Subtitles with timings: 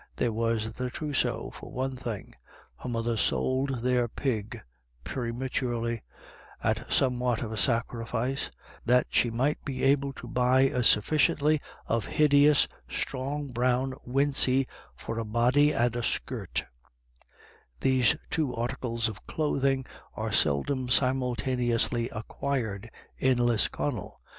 [0.15, 2.33] There was the trousseau, for one thing.
[2.79, 4.59] Her mother sold their pig
[5.03, 6.01] prematurely,
[6.63, 8.49] at some what of a sacrifice,
[8.83, 15.19] that she might be able to buy a sufficiency of hideous strong brown wincey for
[15.19, 16.65] a body and a skirt
[17.81, 22.89] These two articles of clothing are seldom simultaneously acquired
[23.19, 24.19] in Lisconnel.